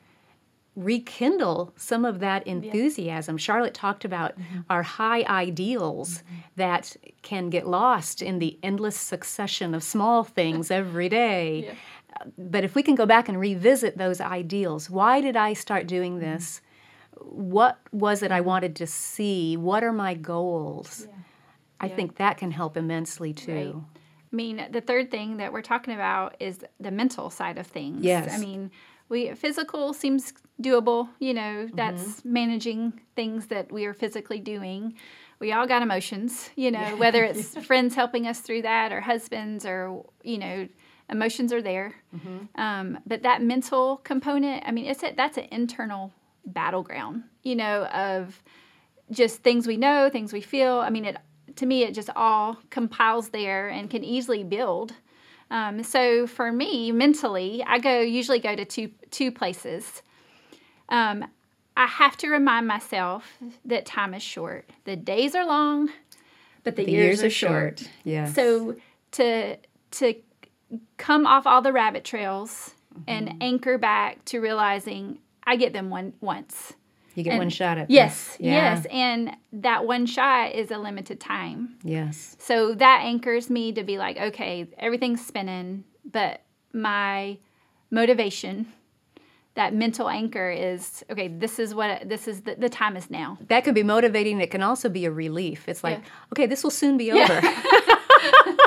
rekindle 0.76 1.74
some 1.76 2.06
of 2.06 2.20
that 2.20 2.48
enthusiasm. 2.48 3.38
Charlotte 3.38 3.74
talked 3.74 4.06
about 4.06 4.40
mm-hmm. 4.40 4.60
our 4.70 4.84
high 4.84 5.24
ideals 5.24 6.20
mm-hmm. 6.20 6.36
that 6.56 6.96
can 7.22 7.50
get 7.50 7.68
lost 7.68 8.22
in 8.22 8.40
the 8.40 8.58
endless 8.64 8.98
succession 8.98 9.74
of 9.74 9.84
small 9.84 10.24
things 10.24 10.72
every 10.82 11.10
day. 11.10 11.76
But 12.38 12.64
if 12.64 12.76
we 12.76 12.84
can 12.84 12.96
go 12.96 13.06
back 13.06 13.28
and 13.28 13.40
revisit 13.40 13.98
those 13.98 14.22
ideals, 14.22 14.90
why 14.90 15.22
did 15.22 15.36
I 15.36 15.54
start 15.54 15.88
doing 15.88 16.14
mm-hmm. 16.14 16.32
this? 16.34 16.62
What 17.20 17.80
was 17.92 18.24
it 18.24 18.32
I 18.32 18.42
wanted 18.42 18.76
to 18.78 18.88
see? 18.88 19.58
What 19.58 19.84
are 19.84 19.94
my 19.94 20.14
goals? 20.14 21.08
I 21.80 21.88
Yeah. 21.88 21.96
think 21.96 22.16
that 22.16 22.38
can 22.38 22.52
help 22.52 22.78
immensely 22.78 23.34
too. 23.34 23.54
Right. 23.54 23.76
I 24.32 24.36
mean, 24.36 24.68
the 24.72 24.82
third 24.82 25.12
thing 25.12 25.38
that 25.38 25.52
we're 25.52 25.62
talking 25.62 25.94
about 25.94 26.36
is 26.40 26.64
the 26.80 26.92
mental 26.92 27.30
side 27.30 27.58
of 27.58 27.68
things. 27.68 28.04
Yes. 28.06 28.34
I 28.34 28.38
mean, 28.38 28.72
We 29.12 29.34
physical 29.36 29.94
seems 29.94 30.34
doable, 30.62 31.10
you 31.20 31.34
know, 31.34 31.68
that's 31.74 32.24
managing 32.26 32.94
things 33.16 33.48
that 33.48 33.72
we 33.72 33.86
are 33.86 33.94
physically 33.94 34.40
doing. 34.40 34.96
We 35.40 35.52
all 35.52 35.68
got 35.68 35.82
emotions, 35.82 36.50
you 36.56 36.72
know, 36.72 36.96
whether 36.98 37.24
it's 37.24 37.58
friends 37.66 37.94
helping 37.96 38.26
us 38.26 38.40
through 38.40 38.62
that 38.64 38.92
or 38.94 39.02
husbands 39.02 39.66
or, 39.66 40.06
you 40.24 40.38
know, 40.38 40.68
emotions 41.10 41.52
are 41.52 41.62
there. 41.62 41.94
Um, 42.56 43.00
but 43.06 43.24
that 43.24 43.42
mental 43.42 43.98
component, 43.98 44.64
I 44.66 44.72
mean, 44.72 44.86
it's 44.86 45.04
a, 45.04 45.14
that's 45.16 45.38
an 45.38 45.48
internal 45.52 46.14
battleground, 46.46 47.24
you 47.44 47.56
know, 47.56 47.86
of 47.88 48.42
just 49.12 49.44
things 49.44 49.68
we 49.68 49.78
know, 49.78 50.10
things 50.10 50.32
we 50.32 50.42
feel. 50.42 50.80
I 50.80 50.90
mean, 50.90 51.06
it 51.06 51.18
to 51.58 51.66
me, 51.66 51.84
it 51.84 51.94
just 51.94 52.10
all 52.16 52.58
compiles 52.70 53.30
there 53.30 53.68
and 53.68 53.90
can 53.90 54.04
easily 54.06 54.44
build. 54.44 54.94
Um, 55.52 55.84
so 55.84 56.26
for 56.26 56.52
me, 56.52 56.92
mentally, 56.92 57.64
I 57.68 57.78
go 57.78 58.00
usually 58.00 58.40
go 58.40 58.56
to 58.56 58.66
two 58.66 58.90
two 59.12 59.32
places. 59.32 60.02
Um, 60.90 61.26
I 61.76 61.86
have 61.86 62.18
to 62.18 62.30
remind 62.30 62.68
myself 62.68 63.38
that 63.66 63.86
time 63.86 64.14
is 64.14 64.24
short. 64.24 64.70
The 64.86 64.96
days 64.96 65.36
are 65.36 65.46
long, 65.46 65.90
but 66.64 66.76
the, 66.78 66.86
The 66.86 66.92
years, 66.92 67.24
are 67.24 67.30
short. 67.30 67.88
Yes. 68.04 68.34
So 68.34 68.78
to 69.12 69.58
to 69.92 70.16
come 70.98 71.28
off 71.28 71.46
all 71.46 71.62
the 71.62 71.74
rabbit 71.74 72.06
trails 72.06 72.74
and 73.08 73.36
anchor 73.42 73.78
back 73.78 74.24
to 74.26 74.40
realizing 74.40 75.20
I 75.46 75.58
get 75.58 75.74
them 75.74 75.90
one 75.90 76.14
once. 76.22 76.74
You 77.16 77.24
get 77.24 77.32
and- 77.32 77.40
one 77.40 77.50
shot 77.50 77.78
at 77.78 77.90
Yes. 77.90 78.38
Yeah. 78.40 78.76
yes, 78.76 78.86
and 78.92 79.36
that 79.54 79.86
one 79.86 80.06
shot 80.06 80.54
is 80.54 80.72
a 80.72 80.78
limited 80.78 81.20
time. 81.20 81.76
Yes. 81.84 82.36
So 82.40 82.74
that 82.76 83.02
anchors 83.04 83.50
me 83.50 83.72
to 83.74 83.84
be 83.84 83.98
like, 83.98 84.18
okay, 84.18 84.68
everything's 84.78 85.26
spinning, 85.26 85.84
but 86.10 86.42
my 86.74 87.38
motivation, 87.90 88.72
that 89.56 89.74
mental 89.74 90.08
anchor 90.10 90.50
is, 90.50 91.04
okay, 91.12 91.28
this 91.28 91.60
is 91.60 91.76
what 91.76 92.08
this 92.08 92.28
is 92.28 92.42
the, 92.42 92.56
the 92.56 92.70
time 92.70 92.96
is 92.96 93.10
now. 93.10 93.38
That 93.50 93.66
could 93.66 93.76
be 93.76 93.84
motivating. 93.84 94.40
It 94.40 94.50
can 94.50 94.64
also 94.64 94.88
be 94.88 95.04
a 95.06 95.12
relief. 95.12 95.68
It's 95.68 95.84
like, 95.84 95.98
Yeah. 95.98 96.04
okay, 96.34 96.46
this 96.46 96.64
will 96.64 96.72
soon 96.72 96.98
be 96.98 97.12
over. 97.12 97.42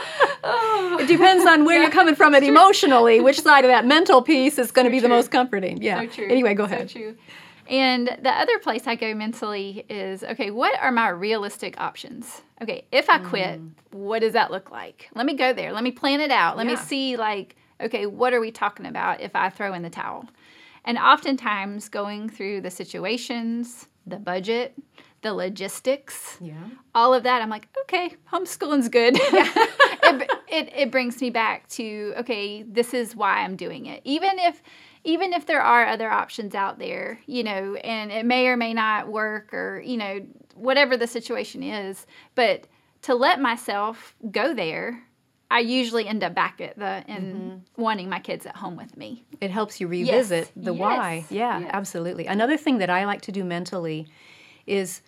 it 0.46 1.08
depends 1.08 1.46
on 1.46 1.64
where 1.64 1.80
you're 1.80 1.90
coming 1.90 2.14
from 2.14 2.34
it 2.34 2.42
emotionally. 2.42 3.20
Which 3.20 3.40
side 3.40 3.64
of 3.64 3.70
that 3.70 3.86
mental 3.86 4.22
piece 4.22 4.58
is 4.58 4.70
going 4.70 4.84
to 4.84 4.90
be 4.90 5.00
the 5.00 5.08
most 5.08 5.30
comforting? 5.30 5.82
Yeah. 5.82 6.00
So 6.02 6.06
true. 6.08 6.28
Anyway, 6.28 6.54
go 6.54 6.66
So 6.66 6.74
ahead. 6.74 6.88
true. 6.90 7.16
And 7.68 8.09
the 8.23 8.30
other 8.30 8.59
place 8.59 8.87
I 8.87 8.94
go 8.94 9.14
mentally 9.14 9.85
is 9.88 10.23
okay, 10.23 10.50
what 10.50 10.78
are 10.80 10.92
my 10.92 11.09
realistic 11.09 11.80
options? 11.80 12.42
Okay, 12.62 12.87
if 12.92 13.09
I 13.11 13.18
quit, 13.18 13.61
Mm. 13.61 13.71
what 13.92 14.21
does 14.21 14.33
that 14.35 14.50
look 14.50 14.71
like? 14.71 15.09
Let 15.14 15.26
me 15.26 15.35
go 15.35 15.52
there. 15.52 15.73
Let 15.73 15.85
me 15.85 15.90
plan 15.92 16.21
it 16.21 16.30
out. 16.30 16.56
Let 16.56 16.66
me 16.66 16.76
see, 16.76 17.16
like, 17.16 17.56
okay, 17.80 18.06
what 18.06 18.33
are 18.33 18.40
we 18.40 18.50
talking 18.50 18.87
about 18.87 19.21
if 19.21 19.35
I 19.35 19.50
throw 19.50 19.73
in 19.75 19.83
the 19.83 19.90
towel? 19.90 20.28
And 20.85 20.99
oftentimes, 20.99 21.88
going 21.88 22.28
through 22.28 22.61
the 22.61 22.71
situations, 22.71 23.88
the 24.06 24.16
budget, 24.18 24.75
the 25.23 25.33
logistics, 25.33 26.37
Yeah. 26.40 26.54
all 26.94 27.14
of 27.14 27.23
that, 27.23 27.40
I'm 27.40 27.49
like, 27.49 27.68
okay, 27.83 28.14
homeschooling's 28.30 28.88
good. 28.90 29.14
it, 29.21 30.30
it, 30.49 30.73
it 30.76 30.90
brings 30.90 31.21
me 31.21 31.30
back 31.30 31.66
to, 31.71 32.12
okay, 32.18 32.62
this 32.62 32.92
is 32.94 33.16
why 33.16 33.38
I'm 33.40 33.56
doing 33.56 33.87
it. 33.87 34.02
Even 34.04 34.38
if 34.38 34.62
even 35.04 35.32
if 35.32 35.46
there 35.46 35.61
are 35.61 35.87
other 35.87 36.11
options 36.11 36.54
out 36.54 36.78
there, 36.78 37.20
you 37.26 37.44
know, 37.44 37.75
and 37.76 38.11
it 38.11 38.25
may 38.25 38.46
or 38.46 38.56
may 38.56 38.73
not 38.73 39.08
work 39.08 39.52
or, 39.52 39.80
you 39.84 39.96
know, 39.96 40.20
whatever 40.54 40.96
the 40.96 41.06
situation 41.06 41.62
is, 41.62 42.06
but 42.34 42.66
to 43.02 43.14
let 43.14 43.40
myself 43.40 44.14
go 44.30 44.54
there, 44.54 45.04
I 45.50 45.61
usually 45.61 46.08
end 46.08 46.25
up 46.25 46.34
back 46.34 46.61
at 46.61 46.78
the 46.78 47.04
and 47.06 47.34
mm-hmm. 47.34 47.82
wanting 47.82 48.08
my 48.08 48.18
kids 48.18 48.46
at 48.46 48.56
home 48.56 48.76
with 48.76 48.96
me. 48.96 49.25
It 49.40 49.50
helps 49.50 49.78
you 49.78 49.87
revisit 49.87 50.50
the 50.56 50.73
Yes. 50.73 50.80
why. 50.80 51.25
Yeah, 51.28 51.61
Yes. 51.61 51.70
absolutely. 51.73 52.26
Another 52.26 52.56
thing 52.56 52.78
that 52.78 52.88
I 52.88 53.04
like 53.04 53.20
to 53.23 53.32
do 53.32 53.44
mentally 53.44 54.06
is 54.66 55.02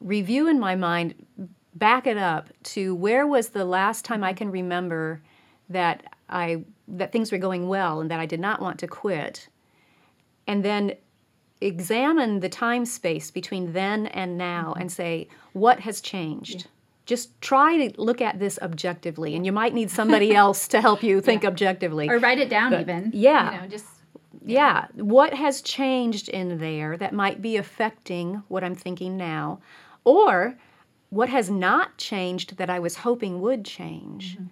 review 0.00 0.48
in 0.48 0.58
my 0.58 0.74
mind, 0.74 1.14
back 1.74 2.06
it 2.06 2.16
up 2.16 2.48
to 2.62 2.94
where 2.94 3.26
was 3.26 3.50
the 3.50 3.64
last 3.64 4.04
time 4.04 4.24
I 4.24 4.32
can 4.32 4.50
remember 4.50 5.20
that 5.72 6.14
I 6.28 6.64
that 6.88 7.12
things 7.12 7.32
were 7.32 7.38
going 7.38 7.68
well 7.68 8.00
and 8.00 8.10
that 8.10 8.20
I 8.20 8.26
did 8.26 8.40
not 8.40 8.60
want 8.60 8.78
to 8.80 8.86
quit. 8.86 9.48
And 10.46 10.64
then 10.64 10.94
examine 11.60 12.40
the 12.40 12.48
time 12.48 12.84
space 12.84 13.30
between 13.30 13.72
then 13.72 14.06
and 14.08 14.36
now 14.36 14.70
mm-hmm. 14.70 14.80
and 14.80 14.92
say 14.92 15.28
what 15.52 15.80
has 15.80 16.00
changed. 16.00 16.66
Just 17.04 17.40
try 17.40 17.88
to 17.88 18.00
look 18.00 18.20
at 18.20 18.38
this 18.38 18.58
objectively, 18.62 19.34
and 19.34 19.44
you 19.44 19.52
might 19.52 19.74
need 19.74 19.90
somebody 19.90 20.34
else 20.44 20.68
to 20.68 20.80
help 20.80 21.02
you 21.02 21.20
think 21.20 21.44
objectively. 21.44 22.08
Or 22.08 22.18
write 22.18 22.38
it 22.38 22.48
down 22.48 22.70
But- 22.70 22.82
even. 22.82 23.10
yeah. 23.12 23.54
You 23.54 23.60
know, 23.60 23.66
just 23.66 23.86
Yeah. 24.44 24.86
What 24.94 25.34
has 25.34 25.62
changed 25.62 26.28
in 26.28 26.58
there 26.58 26.96
that 26.96 27.12
might 27.12 27.42
be 27.42 27.56
affecting 27.56 28.42
what 28.48 28.64
I'm 28.64 28.74
thinking 28.74 29.16
now? 29.16 29.60
Or 30.04 30.58
what 31.10 31.28
has 31.28 31.50
not 31.50 31.98
changed 31.98 32.56
that 32.56 32.70
I 32.70 32.78
was 32.78 32.96
hoping 32.96 33.40
would 33.40 33.64
change? 33.64 34.34
Mm-hmm. 34.34 34.46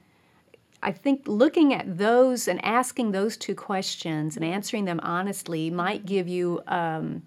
I 0.82 0.92
think 0.92 1.22
looking 1.26 1.74
at 1.74 1.98
those 1.98 2.48
and 2.48 2.64
asking 2.64 3.12
those 3.12 3.36
two 3.36 3.54
questions 3.54 4.36
and 4.36 4.44
answering 4.44 4.86
them 4.86 5.00
honestly 5.02 5.70
might 5.70 6.06
give 6.06 6.26
you 6.28 6.62
um, 6.66 7.22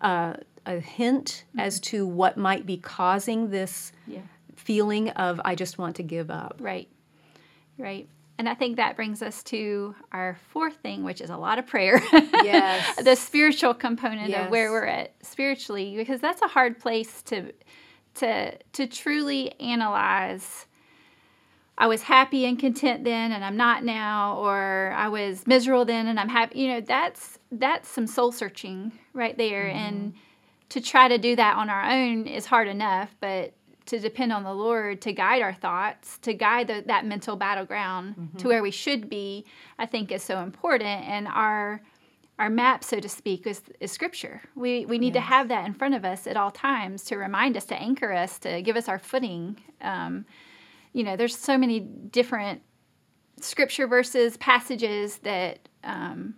a, 0.00 0.38
a 0.64 0.80
hint 0.80 1.44
as 1.58 1.80
to 1.80 2.06
what 2.06 2.36
might 2.36 2.64
be 2.64 2.76
causing 2.78 3.50
this 3.50 3.92
Yeah. 4.06 4.20
feeling 4.56 5.10
of, 5.10 5.40
I 5.44 5.54
just 5.54 5.76
want 5.78 5.96
to 5.96 6.02
give 6.02 6.30
up. 6.30 6.56
Right. 6.60 6.88
Right. 7.76 8.08
And 8.38 8.48
I 8.48 8.54
think 8.54 8.76
that 8.76 8.96
brings 8.96 9.22
us 9.22 9.42
to 9.44 9.94
our 10.10 10.36
fourth 10.50 10.76
thing, 10.76 11.04
which 11.04 11.20
is 11.20 11.30
a 11.30 11.36
lot 11.36 11.58
of 11.58 11.66
prayer. 11.66 12.02
Yes. 12.12 12.96
the 13.04 13.14
spiritual 13.14 13.74
component 13.74 14.34
of 14.34 14.50
where 14.50 14.70
we're 14.72 14.86
at 14.86 15.12
spiritually, 15.22 15.94
because 15.96 16.20
that's 16.20 16.42
a 16.42 16.48
hard 16.48 16.80
place 16.80 17.22
to 17.24 17.52
to 18.16 18.56
to 18.72 18.86
truly 18.86 19.52
analyze. 19.60 20.66
I 21.76 21.86
was 21.88 22.02
happy 22.02 22.44
and 22.44 22.58
content 22.58 23.02
then, 23.04 23.32
and 23.32 23.44
I'm 23.44 23.56
not 23.56 23.84
now, 23.84 24.38
or 24.38 24.92
I 24.96 25.08
was 25.08 25.46
miserable 25.46 25.84
then, 25.84 26.06
and 26.06 26.20
I'm 26.20 26.28
happy. 26.28 26.60
You 26.60 26.68
know, 26.68 26.80
that's 26.80 27.38
that's 27.50 27.88
some 27.88 28.06
soul 28.06 28.30
searching 28.32 28.92
right 29.12 29.36
there, 29.36 29.66
and 29.68 30.14
to 30.68 30.80
try 30.80 31.08
to 31.08 31.18
do 31.18 31.36
that 31.36 31.56
on 31.56 31.68
our 31.68 31.90
own 31.90 32.26
is 32.26 32.46
hard 32.46 32.68
enough, 32.68 33.14
but 33.20 33.54
to 33.86 33.98
depend 33.98 34.32
on 34.32 34.44
the 34.44 34.54
Lord 34.54 35.02
to 35.02 35.12
guide 35.12 35.42
our 35.42 35.52
thoughts, 35.52 36.18
to 36.18 36.32
guide 36.32 36.68
the, 36.68 36.82
that 36.86 37.04
mental 37.04 37.36
battleground 37.36 38.14
to 38.38 38.48
where 38.48 38.62
we 38.62 38.70
should 38.70 39.10
be, 39.10 39.44
I 39.78 39.86
think 39.86 40.10
is 40.10 40.22
so 40.22 40.40
important. 40.40 41.06
And 41.06 41.28
our 41.28 41.82
our 42.38 42.50
map, 42.50 42.82
so 42.82 42.98
to 42.98 43.08
speak, 43.08 43.46
is, 43.46 43.62
is 43.78 43.92
Scripture. 43.92 44.42
We 44.54 44.86
we 44.86 44.98
need 44.98 45.12
to 45.14 45.20
have 45.20 45.48
that 45.48 45.66
in 45.66 45.74
front 45.74 45.94
of 45.94 46.04
us 46.04 46.26
at 46.26 46.36
all 46.36 46.50
times 46.50 47.04
to 47.04 47.16
remind 47.16 47.56
us, 47.56 47.64
to 47.66 47.76
anchor 47.76 48.12
us, 48.12 48.38
to 48.40 48.62
give 48.62 48.76
us 48.76 48.88
our 48.88 48.98
footing. 48.98 49.56
Um, 49.80 50.24
you 50.94 51.04
know, 51.04 51.16
there's 51.16 51.36
so 51.36 51.58
many 51.58 51.80
different 51.80 52.62
Scripture 53.40 53.86
verses, 53.86 54.36
passages 54.38 55.18
that. 55.18 55.68
Um, 55.82 56.36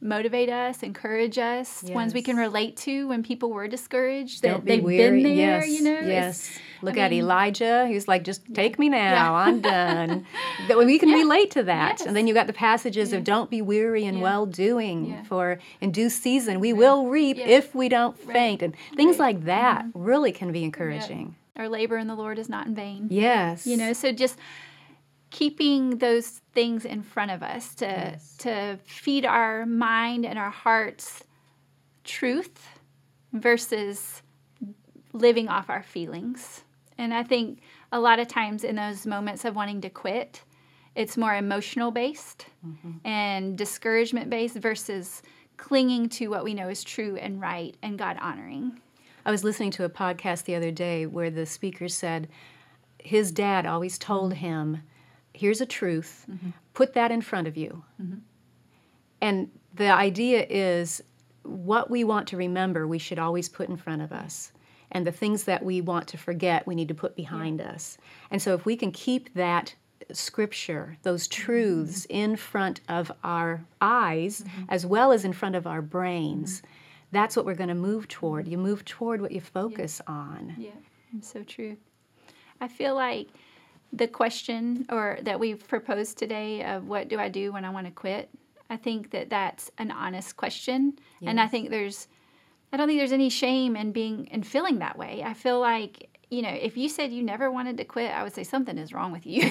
motivate 0.00 0.50
us, 0.50 0.82
encourage 0.82 1.38
us, 1.38 1.82
ones 1.84 2.12
we 2.12 2.20
can 2.20 2.36
relate 2.36 2.76
to 2.76 3.08
when 3.08 3.22
people 3.22 3.50
were 3.50 3.66
discouraged. 3.66 4.42
That 4.42 4.48
Don't 4.48 4.64
be 4.66 4.72
they've 4.72 4.84
weary. 4.84 5.22
been 5.22 5.34
there, 5.36 5.64
yes, 5.64 5.68
you 5.78 5.82
know. 5.82 6.00
Yes. 6.00 6.58
Look 6.82 6.98
I 6.98 7.02
at 7.02 7.10
mean- 7.12 7.20
Elijah. 7.22 7.86
He's 7.86 8.06
like, 8.06 8.22
just 8.22 8.42
take 8.52 8.78
me 8.78 8.90
now. 8.90 9.34
I'm 9.34 9.60
done. 9.62 10.26
That 10.68 10.76
we 10.76 10.98
can 10.98 11.08
relate 11.08 11.52
to 11.52 11.62
that. 11.62 12.02
And 12.04 12.14
then 12.14 12.26
you 12.26 12.34
got 12.34 12.46
the 12.48 12.52
passages 12.52 13.14
of 13.14 13.24
don't 13.24 13.48
be 13.48 13.62
weary 13.62 14.04
in 14.04 14.16
Yeah. 14.16 14.22
well 14.22 14.44
doing, 14.44 15.06
Yeah. 15.06 15.22
for 15.22 15.58
in 15.80 15.90
due 15.90 16.10
season 16.10 16.60
we 16.60 16.74
will 16.74 17.06
reap 17.06 17.38
Yeah. 17.38 17.46
if 17.46 17.74
we 17.74 17.88
don't 17.88 18.18
faint. 18.18 18.60
And 18.60 18.76
things 18.96 19.18
Right. 19.18 19.36
like 19.36 19.44
that 19.46 19.86
Mm-hmm. 19.86 20.02
really 20.04 20.32
can 20.32 20.52
be 20.52 20.64
encouraging. 20.64 21.34
Our 21.56 21.68
labor 21.68 21.96
in 21.98 22.08
the 22.08 22.14
Lord 22.14 22.38
is 22.38 22.48
not 22.48 22.66
in 22.66 22.74
vain. 22.74 23.08
Yes. 23.10 23.66
You 23.66 23.76
know, 23.76 23.92
so 23.92 24.12
just 24.12 24.38
keeping 25.30 25.98
those 25.98 26.40
things 26.52 26.84
in 26.84 27.02
front 27.02 27.30
of 27.30 27.42
us 27.42 27.74
to 27.76 27.86
Yes. 27.86 28.36
to 28.38 28.78
feed 28.84 29.24
our 29.24 29.66
mind 29.66 30.24
and 30.24 30.38
our 30.38 30.50
hearts 30.50 31.24
truth 32.04 32.78
versus 33.32 34.22
living 35.12 35.48
off 35.48 35.70
our 35.70 35.82
feelings. 35.82 36.64
And 36.98 37.12
I 37.12 37.22
think 37.22 37.60
a 37.90 38.00
lot 38.00 38.18
of 38.18 38.28
times 38.28 38.64
in 38.64 38.76
those 38.76 39.06
moments 39.06 39.44
of 39.44 39.56
wanting 39.56 39.80
to 39.82 39.90
quit, 39.90 40.42
it's 40.94 41.16
more 41.16 41.34
emotional 41.34 41.90
based 41.90 42.46
mm-hmm. 42.64 43.06
and 43.06 43.58
discouragement 43.58 44.30
based 44.30 44.56
versus 44.56 45.22
clinging 45.56 46.08
to 46.08 46.28
what 46.28 46.44
we 46.44 46.54
know 46.54 46.68
is 46.68 46.84
true 46.84 47.16
and 47.16 47.40
right 47.40 47.76
and 47.82 47.98
God 47.98 48.16
honoring. 48.20 48.80
I 49.26 49.30
was 49.30 49.44
listening 49.44 49.70
to 49.72 49.84
a 49.84 49.90
podcast 49.90 50.44
the 50.44 50.54
other 50.54 50.70
day 50.70 51.06
where 51.06 51.30
the 51.30 51.46
speaker 51.46 51.88
said 51.88 52.28
his 52.98 53.32
dad 53.32 53.66
always 53.66 53.98
told 53.98 54.32
mm-hmm. 54.32 54.40
him, 54.40 54.82
Here's 55.32 55.60
a 55.60 55.66
truth, 55.66 56.26
mm-hmm. 56.30 56.50
put 56.74 56.94
that 56.94 57.10
in 57.10 57.20
front 57.20 57.48
of 57.48 57.56
you. 57.56 57.82
Mm-hmm. 58.00 58.18
And 59.20 59.50
the 59.74 59.90
idea 59.90 60.46
is 60.48 61.02
what 61.42 61.90
we 61.90 62.04
want 62.04 62.28
to 62.28 62.36
remember, 62.36 62.86
we 62.86 62.98
should 62.98 63.18
always 63.18 63.48
put 63.48 63.68
in 63.68 63.76
front 63.76 64.02
of 64.02 64.12
us. 64.12 64.52
And 64.92 65.04
the 65.04 65.12
things 65.12 65.44
that 65.44 65.64
we 65.64 65.80
want 65.80 66.06
to 66.08 66.18
forget, 66.18 66.66
we 66.66 66.76
need 66.76 66.88
to 66.88 66.94
put 66.94 67.16
behind 67.16 67.60
us. 67.60 67.98
And 68.30 68.40
so 68.40 68.54
if 68.54 68.64
we 68.64 68.76
can 68.76 68.92
keep 68.92 69.34
that 69.34 69.74
scripture, 70.12 70.98
those 71.02 71.26
truths 71.26 72.06
in 72.08 72.36
front 72.36 72.80
of 72.88 73.10
our 73.24 73.64
eyes 73.80 74.44
as 74.68 74.86
well 74.86 75.10
as 75.10 75.24
in 75.24 75.32
front 75.32 75.56
of 75.56 75.66
our 75.66 75.82
brains, 75.82 76.62
that's 77.14 77.36
what 77.36 77.44
we're 77.44 77.54
going 77.54 77.68
to 77.68 77.74
move 77.74 78.04
mm-hmm. 78.04 78.20
toward. 78.20 78.48
You 78.48 78.58
move 78.58 78.84
toward 78.84 79.20
what 79.20 79.32
you 79.32 79.40
focus 79.40 80.00
on. 80.06 80.54
Yeah, 80.58 80.70
so 81.20 81.42
true. 81.42 81.76
I 82.60 82.68
feel 82.68 82.94
like 82.94 83.28
the 83.92 84.08
question 84.08 84.86
or 84.90 85.18
that 85.22 85.38
we've 85.38 85.66
proposed 85.66 86.18
today 86.18 86.64
of 86.64 86.88
what 86.88 87.08
do 87.08 87.18
I 87.18 87.28
do 87.28 87.52
when 87.52 87.64
I 87.64 87.70
want 87.70 87.86
to 87.86 87.92
quit? 87.92 88.28
I 88.70 88.76
think 88.76 89.10
that 89.10 89.30
that's 89.30 89.70
an 89.78 89.90
honest 89.90 90.36
question, 90.36 90.98
and 91.22 91.38
I 91.38 91.46
think 91.46 91.70
there's 91.70 92.08
I 92.72 92.76
don't 92.76 92.88
think 92.88 92.98
there's 92.98 93.12
any 93.12 93.28
shame 93.28 93.76
in 93.76 93.92
being 93.92 94.28
and 94.32 94.44
feeling 94.44 94.80
that 94.80 94.98
way. 94.98 95.22
I 95.24 95.34
feel 95.34 95.60
like 95.60 96.08
you 96.30 96.42
know, 96.42 96.50
if 96.50 96.76
you 96.76 96.88
said 96.88 97.12
you 97.12 97.22
never 97.22 97.50
wanted 97.50 97.76
to 97.76 97.84
quit, 97.84 98.10
I 98.10 98.22
would 98.22 98.34
say 98.34 98.42
something 98.42 98.76
is 98.78 98.92
wrong 98.92 99.12
with 99.12 99.26
you. 99.26 99.42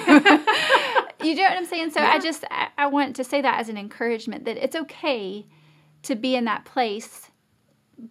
you 1.22 1.34
know 1.34 1.42
what 1.42 1.56
I'm 1.56 1.64
saying? 1.64 1.90
So 1.90 2.00
I 2.00 2.18
just 2.18 2.44
I, 2.50 2.68
I 2.76 2.86
want 2.86 3.16
to 3.16 3.24
say 3.24 3.40
that 3.40 3.60
as 3.60 3.68
an 3.68 3.78
encouragement 3.78 4.44
that 4.44 4.62
it's 4.62 4.76
okay 4.76 5.46
to 6.02 6.14
be 6.14 6.36
in 6.36 6.44
that 6.44 6.64
place, 6.64 7.30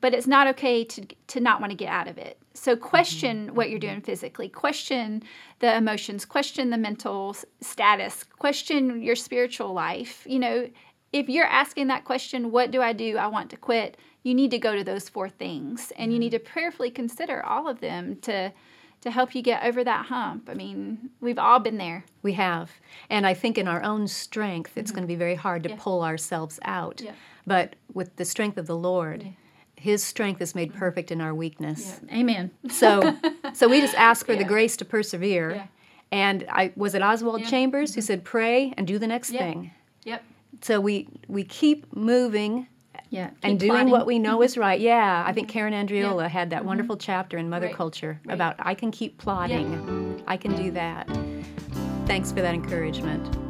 but 0.02 0.13
it's 0.13 0.28
not 0.28 0.48
okay 0.48 0.84
to 0.84 1.06
to 1.28 1.40
not 1.40 1.60
want 1.60 1.72
to 1.72 1.78
get 1.78 1.90
out 1.90 2.08
of 2.08 2.18
it. 2.18 2.38
So 2.54 2.75
mm-hmm. 2.75 2.84
question 2.84 3.48
mm-hmm. 3.48 3.56
what 3.56 3.70
you're 3.70 3.80
doing 3.80 4.02
physically, 4.02 4.50
question 4.50 5.24
the 5.60 5.75
emotions, 5.75 6.25
question 6.25 6.70
the 6.70 6.78
mental 6.78 7.32
s- 7.32 7.46
status, 7.62 8.24
question 8.24 9.02
your 9.02 9.16
spiritual 9.16 9.74
life. 9.74 10.25
You 10.28 10.40
know, 10.40 10.70
if 11.12 11.30
you're 11.30 11.46
asking 11.46 11.88
that 11.88 12.06
question, 12.06 12.52
what 12.52 12.72
do 12.72 12.82
I 12.82 12.94
do? 12.94 13.18
I 13.18 13.28
want 13.28 13.50
to 13.52 13.58
quit. 13.58 13.98
You 14.24 14.34
need 14.34 14.52
to 14.52 14.60
go 14.60 14.75
to 14.75 14.84
those 14.84 15.10
four 15.10 15.30
things 15.30 15.92
and 15.98 16.13
you 16.13 16.20
need 16.20 16.34
mm-hmm. 16.34 16.46
to 16.46 16.52
prayerfully 16.52 16.92
consider 16.92 17.44
all 17.46 17.68
of 17.68 17.80
them 17.80 18.18
to 18.22 18.52
to 19.02 19.12
help 19.12 19.36
you 19.36 19.42
get 19.42 19.66
over 19.66 19.84
that 19.84 20.06
hump. 20.06 20.48
I 20.50 20.54
mean, 20.54 21.10
we've 21.20 21.38
all 21.38 21.60
been 21.60 21.78
there. 21.78 22.06
We 22.22 22.32
have. 22.34 22.72
And 23.10 23.28
I 23.28 23.34
think 23.34 23.58
in 23.58 23.68
our 23.68 23.84
own 23.84 24.08
strength, 24.08 24.78
it's 24.78 24.92
going 24.92 25.04
to 25.04 25.08
be 25.08 25.16
very 25.16 25.36
hard 25.36 25.63
to 25.63 25.75
pull 25.75 26.04
ourselves 26.04 26.58
out. 26.63 27.02
Yeah. 27.02 27.12
But 27.46 27.75
with 27.94 28.16
the 28.16 28.24
strength 28.24 28.58
of 28.58 28.66
the 28.66 28.78
Lord, 28.78 29.28
His 29.84 30.02
strength 30.02 30.42
is 30.42 30.56
made 30.56 30.74
perfect 30.74 31.12
in 31.12 31.20
our 31.20 31.36
weakness. 31.36 32.00
Amen. 32.10 32.52
So, 32.70 33.18
so 33.54 33.68
we 33.68 33.82
just 33.82 33.96
ask 33.96 34.25
for 34.25 34.34
the 34.34 34.46
grace 34.46 34.78
to 34.78 34.86
persevere. 34.86 35.56
Yeah. 35.56 35.68
And 36.10 36.46
I 36.50 36.72
was 36.78 36.96
it 36.96 37.02
Oswald 37.02 37.44
Chambers 37.44 37.94
who 37.94 38.00
mm-hmm. 38.00 38.06
said, 38.06 38.24
"Pray 38.24 38.74
and 38.78 38.88
do 38.88 38.98
the 38.98 39.08
next 39.08 39.32
Yeah. 39.32 39.40
thing." 39.40 39.72
Yep. 40.06 40.24
So 40.62 40.80
we 40.80 41.10
we 41.28 41.44
keep 41.44 41.94
moving 41.94 42.68
Yeah. 43.10 43.32
and 43.44 43.60
Keep 43.60 43.72
doing 43.72 43.90
what 43.90 44.06
we 44.08 44.20
know 44.20 44.42
is 44.42 44.58
right. 44.58 44.80
Mm-hmm. 44.80 44.86
Yeah, 44.86 45.25
I 45.28 45.34
think 45.34 45.50
mm-hmm. 45.50 45.54
Karen 45.54 45.74
Andreola 45.74 46.30
had 46.30 46.52
that 46.52 46.63
wonderful 46.63 46.96
chapter 46.96 47.38
in 47.38 47.50
Mother 47.50 47.66
Right. 47.66 47.75
Culture 47.75 48.22
Right. 48.24 48.36
about 48.36 48.56
I 48.60 48.75
can 48.75 48.90
keep 48.90 49.18
plotting. 49.18 50.24
I 50.28 50.38
can 50.38 50.56
do 50.56 50.72
that. 50.72 51.10
Thanks 52.06 52.32
for 52.32 52.40
that 52.40 52.54
encouragement. 52.54 53.42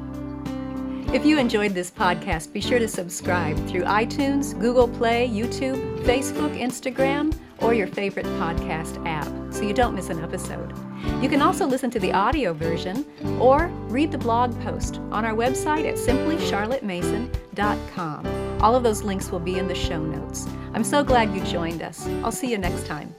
If 1.11 1.25
you 1.25 1.37
enjoyed 1.37 1.73
this 1.73 1.91
podcast, 1.91 2.53
be 2.53 2.61
sure 2.61 2.79
to 2.79 2.87
subscribe 2.87 3.57
through 3.67 3.83
iTunes, 3.83 4.57
Google 4.59 4.87
Play, 4.87 5.29
YouTube, 5.29 5.99
Facebook, 6.03 6.57
Instagram, 6.59 7.35
or 7.59 7.73
your 7.73 7.87
favorite 7.87 8.25
podcast 8.25 9.05
app 9.05 9.27
so 9.53 9.61
you 9.61 9.73
don't 9.73 9.95
miss 9.95 10.09
an 10.09 10.23
episode. 10.23 10.73
You 11.21 11.27
can 11.29 11.41
also 11.41 11.65
listen 11.67 11.91
to 11.91 11.99
the 11.99 12.13
audio 12.13 12.53
version 12.53 13.05
or 13.39 13.67
read 13.87 14.11
the 14.11 14.17
blog 14.17 14.59
post 14.61 14.97
on 15.11 15.25
our 15.25 15.35
website 15.35 15.87
at 15.87 15.95
simplycharlottemason.com. 15.95 18.61
All 18.61 18.75
of 18.75 18.83
those 18.83 19.03
links 19.03 19.29
will 19.29 19.39
be 19.39 19.59
in 19.59 19.67
the 19.67 19.75
show 19.75 20.01
notes. 20.01 20.47
I'm 20.73 20.83
so 20.83 21.03
glad 21.03 21.35
you 21.35 21.43
joined 21.43 21.81
us. 21.81 22.07
I'll 22.23 22.31
see 22.31 22.49
you 22.49 22.57
next 22.57 22.87
time. 22.87 23.13